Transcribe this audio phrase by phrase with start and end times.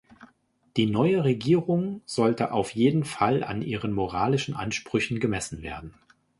[0.77, 5.93] Die neue Regierung sollte auf jeden Fall an ihren moralischen Ansprüchen gemessen werden.